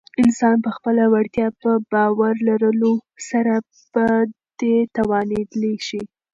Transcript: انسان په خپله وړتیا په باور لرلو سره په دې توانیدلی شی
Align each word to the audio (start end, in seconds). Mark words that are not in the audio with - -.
انسان 0.23 0.55
په 0.65 0.69
خپله 0.75 1.03
وړتیا 1.13 1.47
په 1.61 1.71
باور 1.91 2.33
لرلو 2.49 2.93
سره 3.29 3.53
په 3.93 4.05
دې 4.59 4.77
توانیدلی 4.97 5.75
شی 5.87 6.01